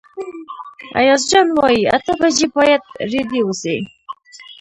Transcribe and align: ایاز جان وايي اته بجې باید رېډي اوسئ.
ایاز 0.99 1.21
جان 1.29 1.47
وايي 1.57 1.83
اته 1.97 2.11
بجې 2.19 2.47
باید 2.55 2.81
رېډي 3.11 3.39
اوسئ. 3.43 3.77